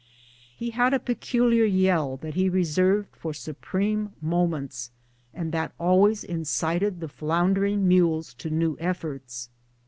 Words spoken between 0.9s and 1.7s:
a peculiar